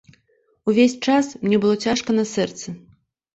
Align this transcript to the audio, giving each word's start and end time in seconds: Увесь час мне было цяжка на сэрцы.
Увесь 0.71 0.95
час 1.07 1.29
мне 1.45 1.59
было 1.67 1.75
цяжка 1.85 2.17
на 2.17 2.25
сэрцы. 2.33 2.67